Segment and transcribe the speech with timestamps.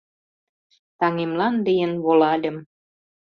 [0.99, 2.57] Таҥемлан лийын волальым.